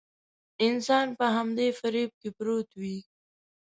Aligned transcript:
انسان 0.67 1.07
په 1.19 1.25
همدې 1.35 1.67
فريب 1.79 2.09
کې 2.19 2.29
پروت 2.37 2.69
وي. 2.81 2.97